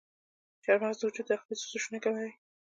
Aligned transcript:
چارمغز 0.63 0.97
د 0.99 1.01
وجود 1.07 1.25
داخلي 1.29 1.53
سوزشونه 1.61 1.97
کموي. 2.03 2.31